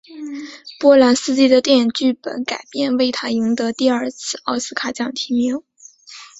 [0.79, 5.61] 波兰斯基的电影剧本改编为他赢得第二次奥斯卡奖提名。